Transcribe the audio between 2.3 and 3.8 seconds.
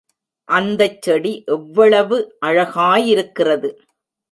அழகாயிருக்கிறது!